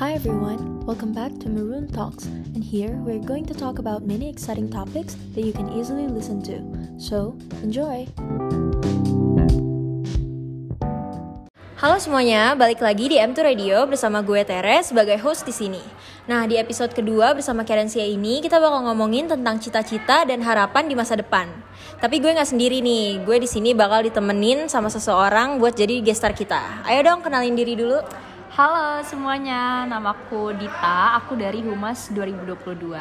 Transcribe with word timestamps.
Hi 0.00 0.16
everyone, 0.16 0.80
welcome 0.88 1.12
back 1.12 1.28
to 1.44 1.52
Maroon 1.52 1.84
Talks, 1.84 2.24
and 2.56 2.64
here 2.64 2.96
we're 3.04 3.20
going 3.20 3.44
to 3.44 3.52
talk 3.52 3.76
about 3.76 4.00
many 4.00 4.32
exciting 4.32 4.72
topics 4.72 5.12
that 5.36 5.44
you 5.44 5.52
can 5.52 5.68
easily 5.76 6.08
listen 6.08 6.40
to. 6.48 6.64
So, 6.96 7.36
enjoy! 7.60 8.08
Halo 11.76 12.00
semuanya, 12.00 12.56
balik 12.56 12.80
lagi 12.80 13.12
di 13.12 13.20
M2 13.20 13.44
Radio 13.44 13.84
bersama 13.84 14.24
gue 14.24 14.40
Teres 14.40 14.88
sebagai 14.88 15.20
host 15.20 15.44
di 15.44 15.52
sini. 15.52 15.84
Nah, 16.32 16.48
di 16.48 16.56
episode 16.56 16.96
kedua 16.96 17.36
bersama 17.36 17.68
Kerensia 17.68 18.00
ini 18.00 18.40
kita 18.40 18.56
bakal 18.56 18.88
ngomongin 18.88 19.28
tentang 19.28 19.60
cita-cita 19.60 20.24
dan 20.24 20.40
harapan 20.40 20.88
di 20.88 20.96
masa 20.96 21.20
depan. 21.20 21.52
Tapi 22.00 22.24
gue 22.24 22.32
nggak 22.32 22.48
sendiri 22.48 22.80
nih, 22.80 23.20
gue 23.28 23.36
di 23.36 23.44
sini 23.44 23.76
bakal 23.76 24.00
ditemenin 24.08 24.64
sama 24.64 24.88
seseorang 24.88 25.60
buat 25.60 25.76
jadi 25.76 26.00
gestar 26.00 26.32
kita. 26.32 26.88
Ayo 26.88 27.04
dong 27.04 27.20
kenalin 27.20 27.52
diri 27.52 27.76
dulu. 27.76 28.29
Halo 28.60 29.00
semuanya, 29.00 29.88
namaku 29.88 30.52
Dita, 30.52 31.16
aku 31.16 31.32
dari 31.32 31.64
Humas 31.64 32.12
2022. 32.12 32.92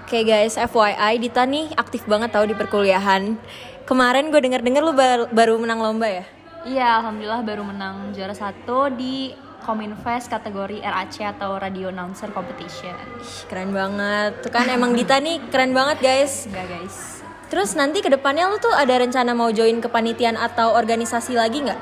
Oke 0.00 0.24
guys, 0.24 0.56
FYI 0.56 1.20
Dita 1.20 1.44
nih 1.44 1.76
aktif 1.76 2.08
banget 2.08 2.32
tau 2.32 2.48
di 2.48 2.56
perkuliahan. 2.56 3.36
Kemarin 3.84 4.32
gue 4.32 4.40
denger-denger 4.40 4.80
lu 4.80 4.96
bar- 4.96 5.28
baru 5.28 5.60
menang 5.60 5.84
lomba 5.84 6.08
ya? 6.08 6.24
Iya, 6.64 6.88
alhamdulillah 6.96 7.44
baru 7.44 7.60
menang 7.60 8.16
juara 8.16 8.32
satu 8.32 8.88
di 8.88 9.36
Kominfest 9.68 10.32
kategori 10.32 10.80
RAC 10.80 11.20
atau 11.36 11.60
Radio 11.60 11.92
Announcer 11.92 12.32
Competition. 12.32 12.96
Ih, 13.20 13.44
keren 13.44 13.68
banget. 13.68 14.40
Tuh 14.40 14.48
kan 14.48 14.64
emang 14.72 14.96
Dita 14.96 15.20
nih 15.20 15.44
keren 15.52 15.76
banget 15.76 16.00
guys. 16.00 16.48
Enggak 16.48 16.72
guys. 16.72 17.20
Terus 17.52 17.76
nanti 17.76 18.00
ke 18.00 18.08
depannya 18.08 18.48
lu 18.48 18.56
tuh 18.56 18.72
ada 18.72 18.96
rencana 18.96 19.36
mau 19.36 19.52
join 19.52 19.84
kepanitiaan 19.84 20.40
atau 20.40 20.72
organisasi 20.72 21.36
lagi 21.36 21.68
nggak? 21.68 21.80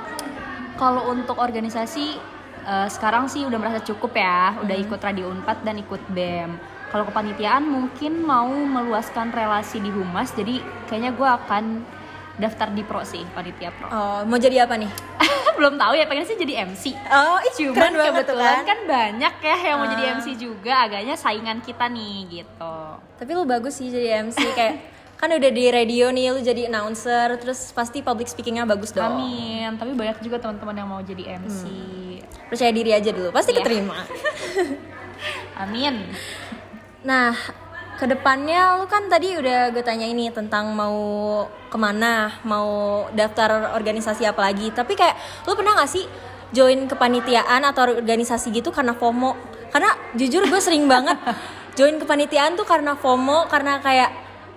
Kalau 0.82 1.14
untuk 1.14 1.38
organisasi 1.38 2.31
eh, 2.62 2.88
sekarang 2.88 3.26
sih 3.26 3.42
udah 3.42 3.56
merasa 3.56 3.80
cukup 3.80 4.12
ya, 4.12 4.58
udah 4.58 4.76
ikut 4.76 4.98
Radio 4.98 5.28
Unpad 5.28 5.62
dan 5.62 5.76
ikut 5.76 6.02
BEM. 6.08 6.50
Kalau 6.88 7.04
kepanitiaan 7.04 7.64
mungkin 7.64 8.20
mau 8.20 8.46
meluaskan 8.48 9.30
relasi 9.30 9.80
di 9.80 9.88
Humas, 9.88 10.30
jadi 10.30 10.60
kayaknya 10.86 11.10
gue 11.10 11.24
akan 11.24 11.64
daftar 12.34 12.68
di 12.68 12.80
pro 12.80 13.00
sih, 13.02 13.24
panitia 13.32 13.72
pro. 13.72 13.88
Oh, 13.88 14.20
mau 14.24 14.36
jadi 14.36 14.64
apa 14.64 14.76
nih? 14.76 14.92
Belum 15.56 15.76
tahu 15.76 15.92
ya, 15.94 16.04
pengen 16.04 16.24
sih 16.24 16.36
jadi 16.36 16.64
MC. 16.64 16.92
Oh, 17.08 17.40
ih, 17.40 17.52
Cuman 17.54 17.92
keren 17.92 17.92
kebetulan 17.96 18.56
kan. 18.60 18.64
kan 18.66 18.78
banyak 18.84 19.34
ya 19.38 19.56
yang 19.62 19.76
mau 19.78 19.88
jadi 19.88 20.04
Ah. 20.04 20.12
MC 20.14 20.26
juga, 20.34 20.74
agaknya 20.82 21.14
saingan 21.14 21.58
kita 21.60 21.88
nih 21.88 22.16
gitu. 22.30 22.76
Tapi 23.16 23.30
lu 23.30 23.44
bagus 23.44 23.76
sih 23.76 23.88
jadi 23.88 24.20
MC 24.22 24.36
kayak 24.52 24.74
kan 25.20 25.30
udah 25.30 25.48
di 25.48 25.64
radio 25.70 26.10
nih 26.10 26.28
lu 26.28 26.42
jadi 26.42 26.66
announcer 26.66 27.38
terus 27.38 27.70
pasti 27.70 28.02
public 28.02 28.26
speakingnya 28.26 28.66
bagus 28.66 28.90
dong. 28.90 29.06
Amin. 29.12 29.78
Tapi 29.78 29.94
banyak 29.94 30.18
juga 30.20 30.42
teman-teman 30.42 30.74
yang 30.74 30.88
mau 30.88 31.00
jadi 31.00 31.38
MC. 31.38 31.62
Percaya 32.52 32.68
diri 32.68 32.92
aja 32.92 33.08
dulu, 33.08 33.32
pasti 33.32 33.56
Iya. 33.56 33.64
keterima. 33.64 33.96
Amin. 35.64 36.04
Nah, 37.00 37.32
ke 37.96 38.04
depannya 38.04 38.76
lu 38.76 38.84
kan 38.84 39.08
tadi 39.08 39.32
udah 39.40 39.72
gue 39.72 39.80
tanya 39.80 40.04
ini 40.04 40.28
tentang 40.28 40.68
mau 40.76 40.92
ke 41.72 41.78
mana, 41.80 42.36
mau 42.44 43.08
daftar 43.16 43.72
organisasi 43.72 44.28
apa 44.28 44.52
lagi. 44.52 44.68
Tapi 44.68 44.92
kayak 44.92 45.16
lu 45.48 45.56
pernah 45.56 45.80
gak 45.80 45.88
sih 45.88 46.04
join 46.52 46.84
kepanitiaan 46.84 47.64
atau 47.64 47.88
organisasi 47.96 48.52
gitu 48.52 48.68
karena 48.68 48.92
FOMO? 48.92 49.32
Karena 49.72 49.88
jujur 50.12 50.44
gue 50.44 50.60
sering 50.60 50.84
banget 50.84 51.16
join 51.80 51.96
kepanitiaan 51.96 52.52
tuh 52.52 52.68
karena 52.68 52.92
FOMO, 52.92 53.48
karena 53.48 53.80
kayak 53.80 54.12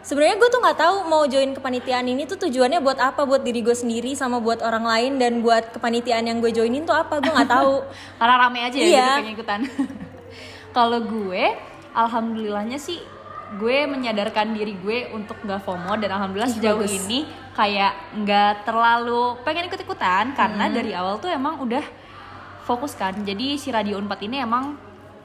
sebenarnya 0.05 0.37
gue 0.37 0.47
tuh 0.47 0.61
nggak 0.61 0.77
tahu 0.77 0.95
mau 1.03 1.25
join 1.25 1.51
kepanitiaan 1.51 2.05
ini 2.05 2.23
tuh 2.23 2.37
tujuannya 2.37 2.77
buat 2.77 2.99
apa, 2.99 3.25
buat 3.25 3.41
diri 3.41 3.59
gue 3.59 3.73
sendiri 3.73 4.13
sama 4.13 4.37
buat 4.37 4.61
orang 4.61 4.85
lain 4.85 5.11
dan 5.17 5.41
buat 5.41 5.73
kepanitiaan 5.73 6.23
yang 6.23 6.37
gue 6.37 6.51
joinin 6.51 6.85
tuh 6.85 6.93
apa 6.93 7.17
gue 7.17 7.27
nggak 7.27 7.49
tahu. 7.51 7.81
Karena 8.21 8.35
rame 8.39 8.59
aja 8.61 8.77
ya 8.77 8.85
Iya. 8.85 9.09
gitu 9.19 9.31
ikutan. 9.35 9.65
Kalau 10.77 10.99
gue, 11.01 11.43
alhamdulillahnya 11.91 12.77
sih 12.77 12.99
gue 13.55 13.85
menyadarkan 13.85 14.51
diri 14.51 14.73
gue 14.75 15.07
untuk 15.09 15.37
gak 15.41 15.61
FOMO 15.61 15.95
dan 15.95 16.11
alhamdulillah 16.11 16.49
Ih, 16.49 16.55
sejauh 16.57 16.81
bagus. 16.81 16.97
ini 16.97 17.23
kayak 17.53 17.93
nggak 18.17 18.65
terlalu 18.65 19.37
pengen 19.41 19.69
ikut-ikutan 19.69 20.33
karena 20.33 20.65
Hmm. 20.65 20.75
dari 20.75 20.91
awal 20.91 21.17
tuh 21.17 21.29
emang 21.29 21.61
udah 21.61 21.85
fokus 22.61 22.93
kan. 22.93 23.13
Jadi 23.15 23.55
si 23.55 23.69
Radio 23.69 23.95
Unpad 23.95 24.19
ini 24.21 24.41
emang 24.41 24.75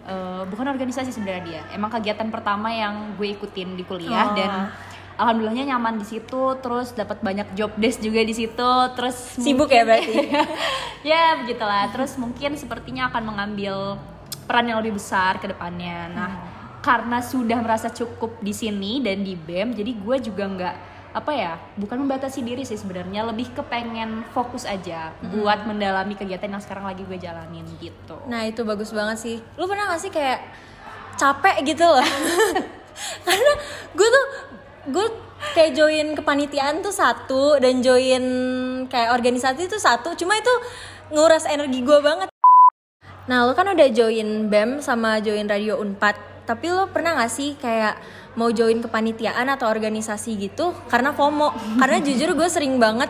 eh, 0.05 0.43
bukan 0.47 0.67
organisasi 0.69 1.11
sebenarnya 1.11 1.43
dia. 1.43 1.63
Emang 1.71 1.89
kegiatan 1.89 2.29
pertama 2.29 2.69
yang 2.69 3.15
gue 3.15 3.33
ikutin 3.33 3.75
di 3.75 3.85
kuliah 3.85 4.31
Oh. 4.31 4.37
dan 4.37 4.51
alhamdulillahnya 5.17 5.77
nyaman 5.77 6.01
di 6.01 6.07
situ 6.09 6.57
terus 6.59 6.97
dapat 6.97 7.21
banyak 7.21 7.53
job 7.53 7.77
desk 7.77 8.01
juga 8.01 8.25
di 8.25 8.33
situ 8.33 8.71
terus 8.97 9.17
Sibuk 9.45 9.69
ya 9.69 9.85
berarti? 9.85 10.33
ya 11.13 11.37
begitulah 11.37 11.93
terus 11.93 12.17
mungkin 12.17 12.57
sepertinya 12.57 13.13
akan 13.13 13.29
mengambil 13.29 14.01
peran 14.49 14.65
yang 14.65 14.81
lebih 14.81 14.97
besar 14.97 15.37
ke 15.37 15.53
depannya 15.53 16.09
nah 16.09 16.31
karena 16.81 17.21
sudah 17.21 17.61
merasa 17.61 17.93
cukup 17.93 18.41
di 18.41 18.57
sini 18.57 19.05
dan 19.05 19.21
di 19.21 19.37
bem 19.37 19.77
jadi 19.77 19.93
gue 19.93 20.17
juga 20.25 20.45
nggak 20.49 20.75
apa 21.11 21.33
ya 21.35 21.53
bukan 21.75 22.07
membatasi 22.07 22.47
diri 22.47 22.63
sih 22.63 22.79
sebenarnya 22.79 23.27
lebih 23.27 23.51
ke 23.51 23.63
pengen 23.67 24.23
fokus 24.31 24.63
aja 24.63 25.11
buat 25.35 25.67
mendalami 25.67 26.15
kegiatan 26.15 26.47
yang 26.47 26.63
sekarang 26.63 26.87
lagi 26.87 27.03
gue 27.03 27.19
jalanin 27.19 27.67
gitu 27.83 28.21
Nah 28.31 28.47
itu 28.47 28.63
bagus 28.63 28.95
banget 28.95 29.19
sih. 29.19 29.37
Lu 29.59 29.67
pernah 29.67 29.91
gak 29.91 30.03
sih 30.03 30.13
kayak 30.15 30.39
capek 31.19 31.67
gitu 31.67 31.83
loh? 31.83 32.07
Karena 33.27 33.53
gue 33.91 34.09
tuh 34.09 34.27
gue 34.91 35.07
kayak 35.59 35.73
join 35.75 36.07
kepanitiaan 36.15 36.79
tuh 36.85 36.95
satu 36.95 37.59
dan 37.59 37.83
join 37.83 38.25
kayak 38.87 39.19
organisasi 39.19 39.67
tuh 39.67 39.83
satu. 39.83 40.15
Cuma 40.15 40.39
itu 40.39 40.55
nguras 41.11 41.49
energi 41.51 41.83
gue 41.83 41.99
banget. 41.99 42.31
Nah 43.27 43.51
lu 43.51 43.53
kan 43.59 43.67
udah 43.67 43.89
join 43.91 44.47
BEM 44.47 44.79
sama 44.79 45.19
join 45.19 45.51
Radio 45.51 45.83
Unpad. 45.83 46.30
Tapi 46.51 46.67
lu 46.67 46.91
pernah 46.91 47.15
gak 47.15 47.31
sih 47.31 47.55
kayak 47.55 47.95
mau 48.35 48.51
join 48.51 48.83
kepanitiaan 48.83 49.47
atau 49.47 49.71
organisasi 49.71 50.35
gitu 50.35 50.75
karena 50.91 51.15
FOMO? 51.15 51.55
Karena 51.79 52.03
jujur 52.07 52.35
gue 52.35 52.49
sering 52.51 52.75
banget 52.83 53.07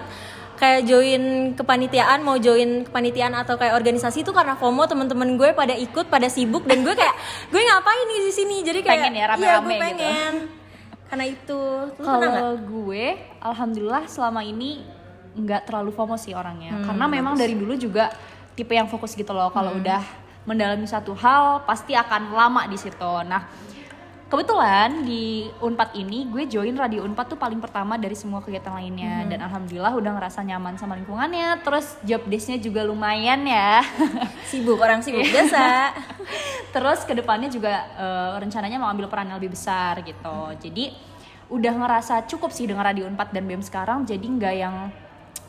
kayak 0.61 0.85
join 0.85 1.57
kepanitiaan 1.57 2.21
mau 2.21 2.37
join 2.37 2.85
kepanitiaan 2.85 3.33
atau 3.33 3.57
kayak 3.57 3.81
organisasi 3.81 4.21
itu 4.21 4.33
karena 4.37 4.61
FOMO. 4.61 4.85
Temen-temen 4.85 5.41
gue 5.41 5.57
pada 5.57 5.73
ikut 5.73 6.13
pada 6.13 6.29
sibuk 6.29 6.69
dan 6.69 6.85
gue 6.85 6.93
kayak 6.93 7.17
gue 7.53 7.61
ngapain 7.65 8.05
nih 8.13 8.21
di 8.29 8.33
sini? 8.37 8.57
Jadi 8.61 8.81
kayak 8.85 9.09
Pengen 9.09 9.15
ya, 9.17 9.25
rame-rame 9.33 9.41
iya 9.41 9.57
gue 9.57 9.73
gitu. 9.73 9.81
pengen. 9.81 10.35
Karena 11.09 11.25
itu. 11.25 11.61
Kalau 11.97 12.55
gue, 12.61 13.05
alhamdulillah 13.41 14.05
selama 14.05 14.45
ini 14.45 14.85
nggak 15.33 15.65
terlalu 15.65 15.97
FOMO 15.97 16.21
sih 16.21 16.37
orangnya, 16.37 16.77
Hmm, 16.77 16.85
karena 16.93 17.07
memang 17.09 17.35
dari 17.39 17.55
dulu 17.57 17.73
juga 17.79 18.11
tipe 18.53 18.77
yang 18.77 18.91
fokus 18.91 19.17
gitu 19.17 19.33
loh. 19.33 19.49
Kalau 19.49 19.79
udah 19.81 20.03
mendalami 20.49 20.89
satu 20.89 21.13
hal, 21.17 21.65
pasti 21.69 21.93
akan 21.93 22.33
lama 22.33 22.65
di 22.65 22.79
situ. 22.81 23.13
Nah, 23.29 23.45
kebetulan 24.31 25.03
di 25.03 25.51
Unpad 25.59 25.93
ini 25.99 26.31
gue 26.31 26.47
join 26.47 26.73
Radio 26.79 27.03
Unpad 27.03 27.35
tuh 27.35 27.39
paling 27.39 27.59
pertama 27.59 27.99
dari 27.99 28.15
semua 28.15 28.41
kegiatan 28.41 28.73
lainnya, 28.73 29.27
dan 29.27 29.43
alhamdulillah 29.45 29.93
udah 29.99 30.13
ngerasa 30.17 30.41
nyaman 30.47 30.79
sama 30.81 30.97
lingkungannya. 30.97 31.61
Terus 31.67 31.99
job 32.07 32.25
desk-nya 32.31 32.63
juga 32.63 32.87
lumayan 32.87 33.43
ya. 33.45 33.83
sibuk 34.51 34.81
orang 34.81 35.03
sibuk 35.03 35.27
biasa 35.27 35.93
Terus 36.75 37.03
ke 37.03 37.13
depannya 37.19 37.51
juga 37.51 37.75
eh, 37.99 38.33
rencananya 38.39 38.79
mau 38.79 38.89
ambil 38.89 39.11
peran 39.11 39.29
yang 39.29 39.39
lebih 39.43 39.59
besar 39.59 39.99
gitu. 40.07 40.39
Jadi 40.63 40.95
udah 41.51 41.75
ngerasa 41.75 42.31
cukup 42.31 42.55
sih 42.55 42.71
dengan 42.71 42.87
Radio 42.87 43.11
4 43.11 43.35
dan 43.35 43.43
BEM 43.45 43.63
sekarang. 43.67 44.07
Jadi 44.07 44.23
nggak 44.23 44.55
yang 44.55 44.95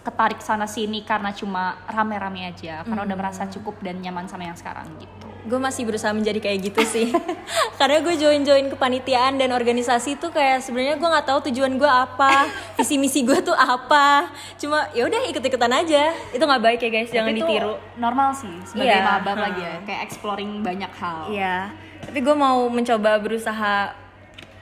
ketarik 0.02 0.40
sana 0.40 0.66
sini 0.66 1.02
karena 1.02 1.30
cuma 1.30 1.64
rame-rame 1.86 2.48
aja. 2.48 2.82
Karena 2.82 3.02
udah 3.02 3.14
merasa 3.16 3.46
cukup 3.48 3.78
dan 3.80 3.98
nyaman 3.98 4.26
sama 4.26 4.44
yang 4.44 4.56
sekarang 4.56 4.86
gitu. 4.98 5.28
gue 5.42 5.58
masih 5.58 5.90
berusaha 5.90 6.14
menjadi 6.14 6.38
kayak 6.38 6.70
gitu 6.70 6.82
sih 6.86 7.10
karena 7.82 7.98
gue 8.00 8.14
join 8.14 8.46
join 8.46 8.70
kepanitiaan 8.70 9.42
dan 9.42 9.50
organisasi 9.50 10.14
tuh 10.16 10.30
kayak 10.30 10.62
sebenarnya 10.62 11.02
gue 11.02 11.10
nggak 11.10 11.26
tahu 11.26 11.50
tujuan 11.50 11.82
gue 11.82 11.90
apa 11.90 12.46
visi 12.78 12.94
misi 12.96 13.26
gue 13.26 13.42
tuh 13.42 13.58
apa 13.58 14.30
cuma 14.56 14.86
ya 14.94 15.02
udah 15.02 15.18
ikut 15.26 15.42
ikutan 15.42 15.74
aja 15.74 16.14
itu 16.30 16.38
nggak 16.38 16.62
baik 16.62 16.80
ya 16.80 16.90
guys 16.94 17.09
jangan 17.09 17.34
Tapi 17.34 17.42
itu 17.42 17.46
ditiru 17.50 17.74
normal 17.97 18.30
sih 18.38 18.54
sebagai 18.70 18.94
Iya, 18.94 19.02
maba 19.02 19.32
ha. 19.34 19.42
lagi 19.42 19.62
ya. 19.62 19.76
Kayak 19.82 20.02
exploring 20.06 20.52
banyak 20.62 20.92
hal. 20.94 21.20
Iya, 21.28 21.58
tapi 22.06 22.20
gue 22.22 22.36
mau 22.38 22.59
mencoba 22.70 23.12
berusaha 23.18 23.74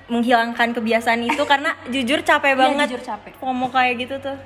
menghilangkan 0.07 0.69
kebiasaan 0.73 1.21
itu 1.21 1.43
karena 1.43 1.75
jujur 1.87 2.23
capek 2.23 2.49
Iya, 2.49 2.57
banget. 2.57 2.87
jujur 2.87 3.03
capek. 3.03 3.31
FOMO 3.35 3.67
kayak 3.67 3.93
gitu 3.99 4.15
tuh. 4.17 4.37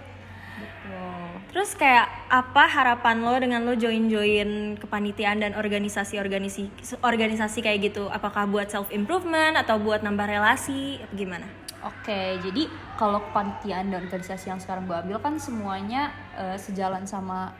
Terus 1.54 1.78
kayak 1.78 2.10
apa 2.34 2.66
harapan 2.66 3.22
lo 3.22 3.38
dengan 3.38 3.62
lo 3.62 3.78
join-join 3.78 4.74
kepanitiaan 4.82 5.38
dan 5.38 5.54
organisasi-organisasi 5.54 6.98
organisasi 7.06 7.62
kayak 7.62 7.94
gitu? 7.94 8.10
Apakah 8.10 8.50
buat 8.50 8.74
self 8.74 8.90
improvement 8.90 9.54
atau 9.62 9.78
buat 9.78 10.02
nambah 10.02 10.26
relasi? 10.26 10.98
Gimana? 11.14 11.46
Oke, 11.86 12.42
jadi 12.42 12.66
kalau 12.98 13.22
kepanitiaan 13.30 13.94
dan 13.94 14.02
organisasi 14.02 14.50
yang 14.50 14.58
sekarang 14.58 14.90
gue 14.90 14.98
ambil 14.98 15.22
kan 15.22 15.38
semuanya 15.38 16.10
eh, 16.34 16.58
sejalan 16.58 17.06
sama 17.06 17.54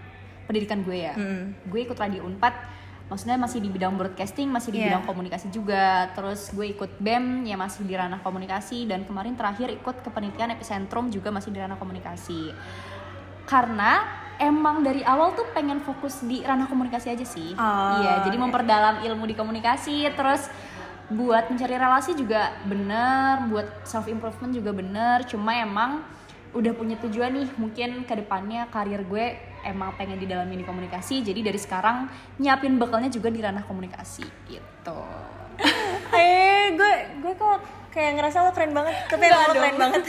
pendidikan 0.50 0.82
gue 0.82 0.98
ya. 0.98 1.14
Mm. 1.14 1.70
Gue 1.70 1.86
ikut 1.86 2.00
Radio 2.00 2.26
Unpad, 2.26 2.56
maksudnya 3.14 3.38
masih 3.38 3.62
di 3.62 3.70
bidang 3.70 3.94
broadcasting, 3.94 4.50
masih 4.50 4.74
di 4.74 4.82
Iya. 4.82 4.96
bidang 4.96 5.06
komunikasi 5.06 5.52
juga. 5.54 6.10
Terus 6.18 6.50
gue 6.50 6.72
ikut 6.72 6.98
BEM 6.98 7.46
ya 7.46 7.60
masih 7.60 7.86
di 7.86 7.94
ranah 7.94 8.24
komunikasi 8.24 8.90
dan 8.90 9.06
kemarin 9.06 9.38
terakhir 9.38 9.70
ikut 9.70 10.02
kepanitiaan 10.02 10.56
epicentrum 10.56 11.14
juga 11.14 11.30
masih 11.30 11.54
di 11.54 11.60
ranah 11.62 11.78
komunikasi. 11.78 12.50
Karena 13.44 14.24
emang 14.42 14.82
dari 14.82 15.06
awal 15.06 15.38
tuh 15.38 15.46
pengen 15.54 15.80
fokus 15.84 16.24
di 16.26 16.42
ranah 16.42 16.66
komunikasi 16.68 17.08
aja 17.14 17.26
sih. 17.26 17.54
Oh, 17.56 18.02
iya, 18.02 18.24
jadi 18.26 18.38
iya. 18.38 18.44
memperdalam 18.44 18.96
ilmu 19.06 19.24
di 19.30 19.36
komunikasi, 19.38 20.10
terus 20.16 20.50
buat 21.12 21.52
mencari 21.52 21.76
relasi 21.78 22.18
juga 22.18 22.56
bener, 22.66 23.48
buat 23.52 23.68
self 23.86 24.10
improvement 24.10 24.52
juga 24.56 24.72
bener. 24.74 25.28
Cuma 25.30 25.54
emang 25.56 26.02
udah 26.54 26.74
punya 26.74 26.96
tujuan 27.02 27.34
nih, 27.34 27.50
mungkin 27.58 28.06
ke 28.06 28.14
depannya 28.14 28.70
karir 28.70 29.02
gue 29.06 29.54
emang 29.64 29.96
pengen 29.96 30.20
di 30.20 30.28
dalam 30.28 30.48
ini 30.52 30.68
komunikasi. 30.68 31.24
Jadi 31.24 31.40
dari 31.42 31.60
sekarang 31.60 32.10
nyiapin 32.38 32.78
bekalnya 32.78 33.10
juga 33.10 33.32
di 33.32 33.40
ranah 33.42 33.64
komunikasi 33.66 34.26
gitu. 34.50 35.02
Eh, 36.14 36.78
gue 36.78 36.94
gue 37.26 37.34
kok 37.34 37.90
kayak 37.90 38.22
ngerasa 38.22 38.46
lo 38.46 38.54
keren 38.54 38.70
banget. 38.70 38.94
Tapi 39.10 39.26
lo 39.34 39.54
keren 39.54 39.78
banget. 39.82 40.04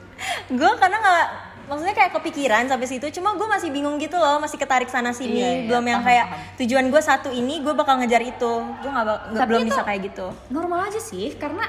gue 0.58 0.70
karena 0.76 0.96
nggak 1.00 1.28
maksudnya 1.66 1.92
kayak 1.92 2.12
kepikiran 2.12 2.64
sampai 2.64 2.86
situ 2.86 3.06
cuma 3.12 3.34
gue 3.34 3.44
masih 3.44 3.68
bingung 3.68 3.96
gitu 3.96 4.14
loh 4.14 4.38
masih 4.38 4.54
ketarik 4.54 4.86
sana 4.86 5.10
sini. 5.10 5.36
Iya, 5.36 5.50
iya, 5.52 5.62
belum 5.66 5.84
yang 5.84 6.00
paham, 6.00 6.08
kayak 6.08 6.26
paham. 6.28 6.56
tujuan 6.56 6.84
gue 6.86 7.00
satu 7.00 7.28
ini 7.30 7.54
gue 7.58 7.72
bakal 7.72 7.98
ngejar 7.98 8.22
itu. 8.22 8.52
Gue 8.76 8.88
nggak 8.88 9.04
nggak- 9.32 9.46
belum 9.46 9.62
bisa 9.64 9.82
kayak 9.82 10.00
gitu. 10.06 10.26
normal 10.48 10.86
aja 10.86 11.00
sih 11.00 11.34
karena 11.34 11.66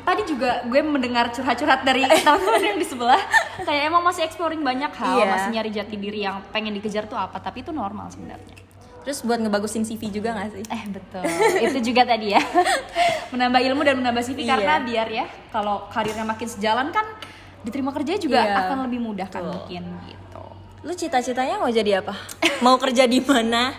tadi 0.00 0.22
juga 0.26 0.60
gue 0.62 0.80
mendengar 0.80 1.30
curhat-curhat 1.30 1.80
dari 1.82 2.04
teman-teman 2.26 2.62
yang 2.66 2.76
di 2.76 2.84
sebelah. 2.84 3.22
Kayak 3.58 3.82
emang 3.88 4.02
masih 4.02 4.22
exploring 4.22 4.60
banyak 4.60 4.90
hal 4.90 5.14
Iya. 5.16 5.26
masih 5.28 5.48
nyari 5.52 5.70
jati 5.70 5.96
diri 5.96 6.20
yang 6.20 6.42
pengen 6.50 6.72
dikejar 6.72 7.06
tuh 7.06 7.16
apa 7.16 7.38
tapi 7.38 7.60
itu 7.60 7.70
normal 7.70 8.10
sebenarnya. 8.10 8.66
Terus 9.04 9.20
buat 9.20 9.36
ngebagusin 9.36 9.84
CV 9.84 10.08
juga 10.10 10.32
gak 10.32 10.48
sih? 10.50 10.64
Eh 10.64 10.82
betul. 10.88 11.22
Itu 11.62 11.78
juga 11.84 12.02
tadi 12.04 12.32
ya. 12.32 12.40
Menambah 13.32 13.60
ilmu 13.62 13.80
dan 13.80 13.94
menambah 13.96 14.22
CV 14.22 14.42
Iya. 14.42 14.56
karena 14.56 14.74
biar 14.80 15.08
ya 15.08 15.24
kalau 15.48 15.86
karirnya 15.88 16.24
makin 16.24 16.48
sejalan 16.48 16.88
kan 16.88 17.04
diterima 17.64 17.90
kerja 17.90 18.14
juga 18.16 18.38
Iya. 18.38 18.60
akan 18.62 18.78
lebih 18.84 19.00
mudah 19.02 19.26
kan 19.26 19.42
mungkin 19.42 19.82
gitu 20.04 20.44
lu 20.80 20.92
cita-citanya 20.92 21.56
mau 21.56 21.68
jadi 21.68 21.98
apa 21.98 22.12
mau 22.60 22.76
kerja 22.76 23.04
di 23.04 23.18
mana 23.18 23.72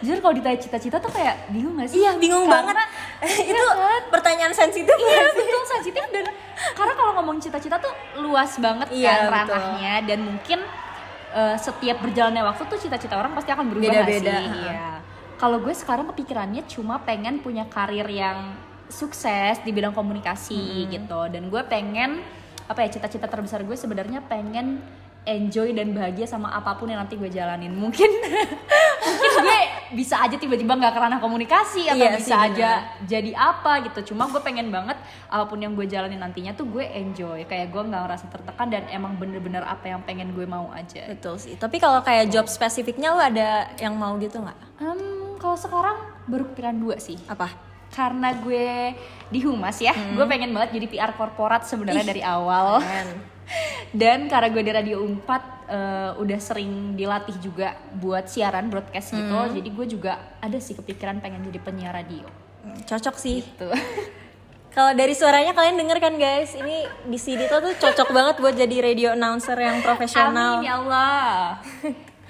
jujur 0.00 0.18
kalau 0.18 0.34
ditanya 0.34 0.58
cita-cita 0.58 0.96
tuh 0.96 1.08
kayak 1.08 1.46
bingung 1.48 1.76
gak 1.76 1.86
sih 1.86 2.00
iya 2.00 2.16
bingung 2.16 2.48
Karena- 2.48 2.72
banget 2.72 2.76
Iya 3.22 3.54
itu 3.54 3.64
kan? 3.68 4.02
pertanyaan 4.10 4.50
sensitif 4.50 4.90
Iya 4.90 5.22
sih? 5.28 5.38
betul 5.38 5.62
sensitif 5.70 6.04
dan 6.08 6.26
karena 6.72 6.92
kalau 6.92 7.12
ngomong 7.14 7.38
cita-cita 7.38 7.76
tuh 7.76 7.92
luas 8.18 8.56
banget 8.56 8.88
Iya, 8.90 9.28
kan 9.28 9.46
ranahnya 9.46 9.94
dan 10.04 10.18
mungkin 10.24 10.58
eh, 11.30 11.56
setiap 11.56 12.00
berjalannya 12.00 12.42
waktu 12.42 12.62
tuh 12.66 12.78
cita-cita 12.80 13.14
orang 13.14 13.32
pasti 13.32 13.50
akan 13.50 13.66
berubah 13.68 13.92
Beda-beda, 13.94 14.34
sih. 14.34 14.46
Iya. 14.58 14.90
Kalau 15.36 15.58
gue 15.58 15.70
sekarang 15.72 16.06
kepikirannya 16.08 16.62
cuma 16.66 16.98
pengen 16.98 17.38
punya 17.38 17.64
karir 17.64 18.06
yang 18.06 18.52
sukses 18.86 19.58
di 19.60 19.70
bidang 19.70 19.90
komunikasi 19.90 20.86
gitu 20.86 21.20
dan 21.26 21.46
gue 21.46 21.62
pengen 21.64 22.20
apa 22.68 22.78
ya 22.86 22.88
cita-cita 22.98 23.26
terbesar 23.26 23.62
gue 23.66 23.76
sebenarnya 23.76 24.22
pengen 24.26 24.82
enjoy 25.22 25.70
dan 25.70 25.94
bahagia 25.94 26.26
sama 26.26 26.50
apa 26.50 26.74
pun 26.74 26.90
yang 26.90 26.98
nanti 26.98 27.14
gue 27.14 27.30
jalanin. 27.30 27.70
Mungkin 27.70 28.10
mungkin 29.06 29.30
gue 29.42 29.60
bisa 29.94 30.18
aja 30.18 30.34
tiba-tiba 30.34 30.74
nggak 30.74 30.92
ke 30.94 31.00
ranah 31.00 31.20
komunikasi 31.22 31.90
atau 31.90 32.00
Iya 32.00 32.10
bisa 32.18 32.34
sih, 32.34 32.46
aja 32.54 32.70
jadi 33.06 33.30
apa 33.38 33.86
gitu. 33.86 34.12
Cuma 34.14 34.26
gue 34.26 34.42
pengen 34.42 34.74
banget 34.74 34.98
apa 35.30 35.44
pun 35.46 35.62
yang 35.62 35.78
gue 35.78 35.86
jalanin 35.86 36.18
nantinya 36.18 36.54
tuh 36.58 36.66
gue 36.66 36.82
enjoy. 36.82 37.46
Kayak 37.46 37.70
gue 37.70 37.82
nggak 37.86 38.02
ngerasa 38.02 38.26
tertekan 38.34 38.66
dan 38.70 38.82
emang 38.90 39.14
bener-bener 39.14 39.62
apa 39.62 39.94
yang 39.94 40.02
pengen 40.02 40.34
gue 40.34 40.46
mau 40.46 40.74
aja. 40.74 41.06
Betul 41.06 41.38
sih. 41.38 41.54
Tapi 41.54 41.78
kalau 41.78 42.02
kayak 42.02 42.30
job 42.30 42.50
spesifiknya 42.50 43.14
lu 43.14 43.22
ada 43.22 43.70
yang 43.78 43.94
mau 43.94 44.18
gitu 44.18 44.42
nggak? 44.42 44.58
Em, 44.82 45.00
kalau 45.38 45.54
sekarang 45.54 45.98
baru 46.26 46.50
kepikiran 46.50 46.76
dua 46.82 46.96
sih. 46.98 47.18
Apa 47.30 47.71
karena 47.92 48.32
gue 48.40 48.96
di 49.28 49.40
humas 49.44 49.76
ya 49.78 49.92
gue 49.92 50.24
pengen 50.24 50.52
banget 50.52 50.80
jadi 50.80 50.86
PR 50.88 51.12
korporat 51.12 51.64
sebenarnya 51.64 52.04
dari 52.04 52.22
awal 52.24 52.80
Keren. 52.80 53.08
dan 54.00 54.18
karena 54.32 54.48
gue 54.48 54.62
di 54.64 54.72
radio 54.72 54.96
4 55.04 55.12
eh, 55.68 56.10
udah 56.16 56.38
sering 56.40 56.96
dilatih 56.96 57.36
juga 57.38 57.76
buat 57.96 58.28
siaran 58.28 58.72
broadcast 58.72 59.12
gitu 59.12 59.36
jadi 59.52 59.68
gue 59.68 59.86
juga 59.86 60.12
ada 60.40 60.56
sih 60.56 60.72
kepikiran 60.72 61.20
pengen 61.20 61.44
jadi 61.48 61.60
penyiar 61.60 61.92
radio 61.92 62.24
Hmm, 62.62 62.78
cocok 62.86 63.18
sih 63.18 63.42
tuh 63.58 63.74
Kalau 64.72 64.96
dari 64.96 65.12
suaranya 65.12 65.52
kalian 65.52 65.76
denger 65.76 66.00
kan 66.00 66.16
guys, 66.16 66.56
ini 66.56 66.88
di 67.04 67.20
sini 67.20 67.44
tuh 67.44 67.60
cocok 67.76 68.08
banget 68.16 68.40
buat 68.40 68.56
jadi 68.56 68.76
radio 68.80 69.12
announcer 69.12 69.52
yang 69.60 69.84
profesional. 69.84 70.64
Amin 70.64 70.64
ya 70.64 70.80
Allah. 70.80 71.60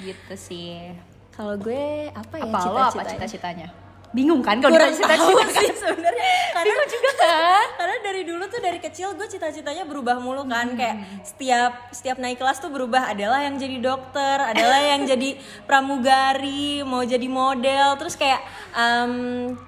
gitu 0.03 0.35
sih. 0.35 0.91
Kalau 1.31 1.55
gue 1.55 2.11
apa 2.11 2.35
ya 2.43 2.51
Apa 2.51 2.59
apa 2.91 3.03
cita-citanya? 3.07 3.71
Bingung 4.13 4.45
kan 4.45 4.61
kalau 4.61 4.77
Kurang 4.77 4.93
ditanya 4.93 5.17
tahu 5.17 5.29
cita-cita? 5.33 5.61
sih. 5.65 5.73
sebenarnya. 5.75 6.27
Karena 6.55 6.85
juga 6.85 7.11
kan? 7.17 7.67
karena 7.75 7.97
dari 8.05 8.23
dulu 8.23 8.45
tuh 8.47 8.61
dari 8.61 8.79
kecil 8.79 9.17
gue 9.17 9.25
cita-citanya 9.25 9.83
berubah 9.83 10.21
mulu 10.21 10.45
kan. 10.45 10.69
Hmm. 10.69 10.77
kayak 10.77 10.97
setiap 11.25 11.73
setiap 11.91 12.17
naik 12.21 12.37
kelas 12.37 12.61
tuh 12.61 12.69
berubah. 12.69 13.09
Adalah 13.09 13.41
yang 13.41 13.57
jadi 13.57 13.81
dokter 13.81 14.37
adalah 14.39 14.79
yang 14.93 15.03
jadi 15.03 15.41
pramugari 15.65 16.81
mau 16.83 17.03
jadi 17.03 17.25
model. 17.25 17.97
Terus 17.97 18.15
kayak 18.15 18.41
em, 18.71 19.13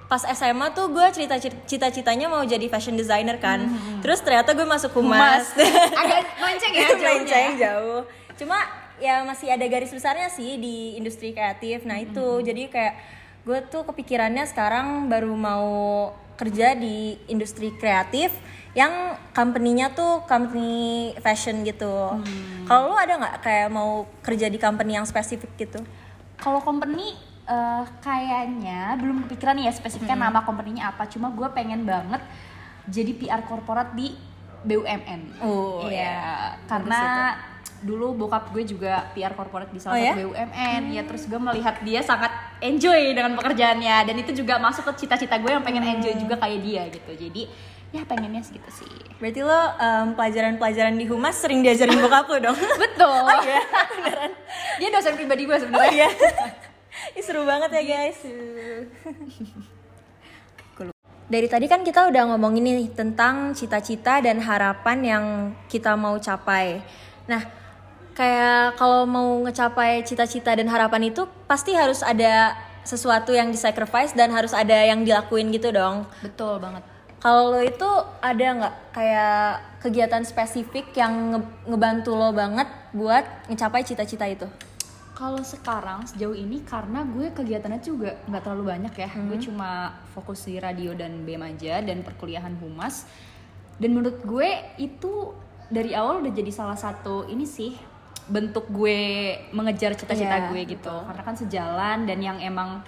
pas 0.06 0.22
SMA 0.22 0.70
tuh 0.70 0.88
gue 0.88 1.06
cerita 1.10 1.34
cita-citanya 1.40 2.28
mau 2.28 2.44
jadi 2.44 2.68
fashion 2.68 2.94
designer 2.94 3.36
kan. 3.36 3.64
Terus 3.98 4.20
ternyata 4.20 4.52
gue 4.52 4.64
masuk 4.64 4.92
humas, 4.94 5.50
Hmm. 5.50 5.98
Agak 6.04 6.20
melenceng 6.36 6.72
ya 6.72 6.88
melenceng 6.92 7.50
jauh. 7.56 8.00
Cuma 8.36 8.58
ya 8.96 9.24
masih 9.24 9.50
ada 9.50 9.64
garis 9.64 9.90
besarnya 9.90 10.28
sih 10.28 10.56
di 10.56 10.94
industri 10.94 11.32
kreatif. 11.32 11.82
Nah 11.82 11.98
itu. 11.98 12.28
Jadi 12.40 12.68
kayak 12.68 12.94
gue 13.44 13.58
tuh 13.68 13.84
kepikirannya 13.84 14.48
sekarang 14.48 15.12
baru 15.12 15.32
mau 15.36 15.68
kerja 16.34 16.74
di 16.74 17.14
industri 17.30 17.70
kreatif 17.76 18.34
yang 18.74 19.14
company-nya 19.30 19.94
tuh 19.94 20.26
company 20.26 21.14
fashion 21.22 21.62
gitu 21.62 22.18
kalau 22.66 22.90
lu 22.90 22.96
ada 22.98 23.14
nggak 23.20 23.36
kayak 23.44 23.68
mau 23.70 24.08
kerja 24.24 24.50
di 24.50 24.58
company 24.58 24.98
yang 24.98 25.06
spesifik 25.06 25.52
gitu 25.54 25.78
Kalau 26.34 26.58
company 26.60 27.14
eh, 27.46 27.84
kayaknya 28.02 28.98
belum 28.98 29.24
kepikiran 29.24 29.56
ya 29.60 29.72
spesifiknya 29.72 30.18
nama 30.28 30.42
company-nya 30.42 30.92
apa. 30.92 31.06
Cuma 31.08 31.30
gue 31.32 31.48
pengen 31.54 31.86
banget 31.86 32.20
jadi 32.90 33.16
PR 33.16 33.42
korporat 33.48 33.96
di 33.96 34.12
BUMN. 34.64 35.44
Oh, 35.44 35.86
iya. 35.88 36.56
Karena 36.64 37.32
dulu 37.84 38.16
bokap 38.16 38.48
gue 38.50 38.64
juga 38.64 39.12
PR 39.12 39.36
korporat 39.36 39.68
di 39.68 39.76
salah 39.76 39.94
Oh, 39.94 40.00
satu 40.00 40.08
ya? 40.08 40.14
BUMN. 40.24 40.82
Ya 40.90 41.02
terus 41.04 41.28
gue 41.28 41.36
melihat 41.36 41.84
dia 41.84 42.00
sangat 42.00 42.32
enjoy 42.58 43.12
dengan 43.12 43.36
pekerjaannya 43.36 44.08
dan 44.08 44.16
itu 44.16 44.32
juga 44.32 44.56
masuk 44.56 44.88
ke 44.88 45.04
cita-cita 45.04 45.36
gue 45.36 45.52
yang 45.52 45.60
pengen 45.60 45.84
enjoy 45.84 46.16
juga 46.16 46.40
kayak 46.40 46.60
dia 46.64 46.82
gitu. 46.88 47.12
Jadi 47.12 47.42
ya 47.94 48.02
pengennya 48.02 48.42
segitu 48.42 48.66
sih. 48.74 48.90
berarti 49.22 49.46
lo 49.46 49.54
em, 49.78 50.18
pelajaran-pelajaran 50.18 50.98
di 50.98 51.06
humas 51.06 51.38
sering 51.38 51.62
diajarin 51.62 52.02
bokap 52.02 52.26
lo 52.26 52.50
dong 52.50 52.58
Betul. 52.82 53.06
oh 53.22 53.38
iya 53.46 53.62
dia 54.82 54.88
dosen 54.90 55.14
pribadi 55.14 55.46
gue 55.46 55.54
oh 55.54 55.62
sebenarnya. 55.62 56.10
iya 56.10 56.10
Ih, 57.14 57.22
seru 57.22 57.46
banget 57.46 57.70
ya 57.70 57.82
guys 57.86 58.18
Dari 61.24 61.48
tadi 61.48 61.64
kan 61.64 61.80
kita 61.80 62.12
udah 62.12 62.34
ngomongin 62.34 62.68
nih 62.68 62.92
tentang 62.92 63.56
cita-cita 63.56 64.20
dan 64.20 64.44
harapan 64.44 64.98
yang 65.00 65.24
kita 65.72 65.96
mau 65.96 66.20
capai. 66.20 66.84
Nah, 67.24 67.40
kayak 68.14 68.78
kalau 68.78 69.04
mau 69.04 69.42
ngecapai 69.42 70.06
cita-cita 70.06 70.54
dan 70.54 70.70
harapan 70.70 71.10
itu 71.10 71.26
pasti 71.44 71.74
harus 71.74 72.00
ada 72.00 72.54
sesuatu 72.86 73.34
yang 73.34 73.50
disacrifice 73.50 74.14
dan 74.14 74.30
harus 74.30 74.54
ada 74.54 74.76
yang 74.86 75.02
dilakuin 75.02 75.50
gitu 75.50 75.74
dong. 75.74 76.06
Betul 76.22 76.62
banget. 76.62 76.84
Kalau 77.18 77.56
itu 77.56 77.88
ada 78.20 78.46
nggak 78.60 78.74
kayak 78.92 79.36
kegiatan 79.80 80.22
spesifik 80.22 80.92
yang 80.92 81.12
nge- 81.32 81.52
ngebantu 81.64 82.12
lo 82.12 82.30
banget 82.30 82.68
buat 82.92 83.24
ngecapai 83.48 83.80
cita-cita 83.80 84.28
itu? 84.28 84.44
Kalau 85.14 85.40
sekarang 85.40 86.04
sejauh 86.04 86.36
ini 86.36 86.60
karena 86.66 87.06
gue 87.06 87.32
kegiatannya 87.32 87.80
juga 87.80 88.18
nggak 88.28 88.42
terlalu 88.44 88.64
banyak 88.76 88.94
ya, 88.98 89.08
gue 89.08 89.38
Hmm. 89.40 89.46
cuma 89.46 89.70
fokus 90.12 90.44
di 90.44 90.60
radio 90.60 90.92
dan 90.92 91.24
BEM 91.24 91.40
aja 91.40 91.80
dan 91.80 92.04
perkuliahan 92.04 92.60
humas. 92.60 93.08
Dan 93.80 93.96
menurut 93.96 94.20
gue 94.20 94.50
itu 94.76 95.32
dari 95.72 95.96
awal 95.96 96.20
udah 96.20 96.34
jadi 96.34 96.52
salah 96.52 96.76
satu 96.76 97.24
ini 97.24 97.48
sih 97.48 97.72
bentuk 98.26 98.66
gue 98.68 99.00
mengejar 99.50 99.92
cita-cita 99.92 100.36
Iya, 100.38 100.48
gue 100.48 100.60
gitu. 100.66 100.94
Karena 100.94 101.22
kan 101.22 101.34
sejalan 101.34 101.98
dan 102.04 102.18
yang 102.18 102.38
emang 102.38 102.80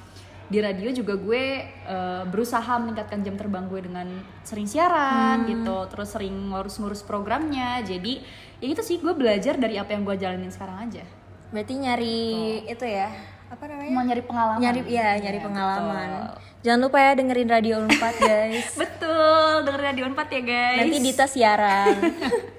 di 0.46 0.58
radio 0.58 0.88
juga 0.90 1.14
gue 1.14 1.44
eh, 1.66 2.22
berusaha 2.24 2.70
meningkatkan 2.76 3.20
jam 3.20 3.34
terbang 3.34 3.66
gue 3.66 3.80
dengan 3.80 4.06
sering 4.40 4.64
siaran 4.64 5.42
Hmm. 5.42 5.48
gitu, 5.48 5.76
terus 5.88 6.08
sering 6.08 6.32
ngurus-ngurus 6.48 7.02
programnya. 7.02 7.80
Jadi 7.80 8.22
ya 8.56 8.66
itu 8.68 8.80
sih 8.80 8.96
gue 8.96 9.12
belajar 9.12 9.54
dari 9.54 9.74
apa 9.74 9.90
yang 9.90 10.02
gue 10.02 10.14
jalanin 10.14 10.48
sekarang 10.48 10.86
aja. 10.86 11.02
Berarti 11.48 11.72
nyari 11.76 12.18
itu 12.64 12.84
ya 12.84 13.10
apa 13.46 13.62
namanya? 13.64 13.90
mau 13.92 14.02
nyari 14.02 14.22
pengalaman 14.22 14.58
nyari 14.58 14.80
ya 14.84 15.08
nyari 15.16 15.38
Iya, 15.38 15.46
pengalaman. 15.46 16.08
betul. 16.10 16.34
Jangan 16.62 16.80
lupa 16.82 16.98
ya 16.98 17.12
dengerin 17.14 17.48
Radio 17.48 17.74
Unpad 17.80 18.14
guys. 18.26 18.68
betul 18.74 19.52
dengerin 19.62 19.86
radio 19.86 20.04
4 20.08 20.18
ya 20.26 20.42
guys 20.42 20.78
Nanti 20.80 20.98
Dita 21.00 21.26
siaran. 21.26 21.94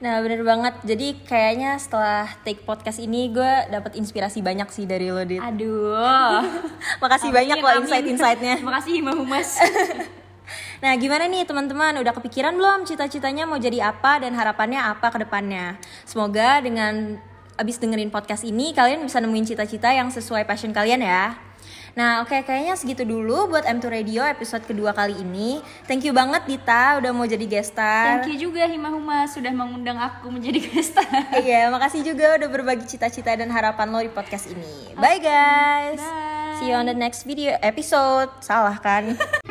nah 0.00 0.16
bener 0.24 0.40
banget. 0.40 0.74
Jadi 0.80 1.20
kayaknya 1.28 1.76
setelah 1.76 2.24
take 2.40 2.64
podcast 2.64 2.96
ini 2.96 3.28
gue 3.28 3.52
dapat 3.68 4.00
inspirasi 4.00 4.40
banyak 4.40 4.68
sih 4.72 4.88
dari 4.88 5.12
lo 5.12 5.20
Dit. 5.24 5.44
aduh 5.44 6.40
Makasih 7.04 7.28
banyak 7.28 7.60
loh 7.60 7.84
insight-insightnya. 7.84 8.60
makasih 8.66 9.04
Mbak 9.04 9.16
Humas 9.20 9.60
Nah 10.82 10.96
gimana 10.96 11.28
nih 11.28 11.44
teman-teman 11.44 12.00
udah 12.00 12.16
kepikiran 12.16 12.56
belum 12.56 12.88
cita-citanya 12.88 13.44
mau 13.44 13.60
jadi 13.60 13.92
apa 13.92 14.24
dan 14.24 14.32
harapannya 14.32 14.80
apa 14.80 15.12
ke 15.12 15.20
depannya? 15.22 15.76
Semoga 16.08 16.64
dengan 16.64 17.20
abis 17.60 17.76
dengerin 17.76 18.08
podcast 18.08 18.42
ini 18.48 18.72
kalian 18.72 19.04
bisa 19.04 19.20
nemuin 19.20 19.44
cita-cita 19.44 19.92
yang 19.92 20.08
sesuai 20.08 20.48
passion 20.48 20.72
kalian 20.72 21.04
ya. 21.04 21.36
Nah, 21.98 22.22
oke 22.22 22.34
kayaknya 22.46 22.74
segitu 22.78 23.02
dulu 23.02 23.50
buat 23.50 23.66
M2 23.66 23.84
Radio 23.90 24.22
episode 24.26 24.62
kedua 24.66 24.94
kali 24.94 25.18
ini. 25.18 25.58
Thank 25.86 26.06
you 26.06 26.14
banget 26.14 26.46
Dita 26.46 26.98
udah 27.02 27.10
mau 27.10 27.26
jadi 27.26 27.42
guest 27.46 27.74
star. 27.74 28.22
Thank 28.22 28.34
you 28.34 28.50
juga 28.50 28.66
Hima 28.66 28.90
Huma 28.90 29.26
sudah 29.26 29.50
mengundang 29.50 29.98
aku 29.98 30.30
menjadi 30.30 30.62
guest 30.62 30.94
star. 30.94 31.08
Iya, 31.40 31.72
makasih 31.72 32.06
juga 32.06 32.38
udah 32.38 32.48
berbagi 32.48 32.86
cita-cita 32.86 33.34
dan 33.34 33.50
harapan 33.50 33.86
lo 33.90 33.98
di 34.02 34.12
podcast 34.12 34.50
ini. 34.50 34.94
Bye 34.94 35.18
guys. 35.18 35.98
Bye. 35.98 36.58
See 36.60 36.68
you 36.68 36.76
on 36.76 36.86
the 36.86 36.96
next 36.96 37.24
video 37.24 37.56
episode. 37.64 38.28
Salah 38.44 38.76
kan? 38.78 39.16